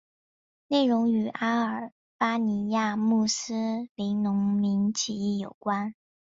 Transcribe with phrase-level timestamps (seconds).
[0.67, 3.53] 内容与阿尔巴尼亚穆斯
[3.93, 5.93] 林农民起义有关。